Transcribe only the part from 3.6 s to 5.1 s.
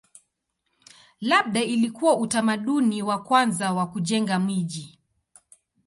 wa kujenga miji.